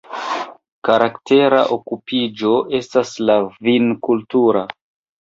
Karaktera 0.89 1.59
okupiĝo 1.77 2.57
estas 2.81 3.15
la 3.31 3.39
vinkulturo. 3.71 4.69